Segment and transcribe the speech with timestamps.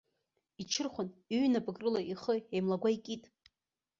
[0.61, 3.23] Иҽырхәан иҩнапык рыла ихы еимлагәа икит.